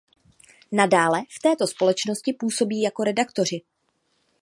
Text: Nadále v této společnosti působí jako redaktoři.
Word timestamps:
Nadále 0.71 1.23
v 1.29 1.39
této 1.39 1.67
společnosti 1.67 2.33
působí 2.39 2.81
jako 2.81 3.03
redaktoři. 3.03 3.61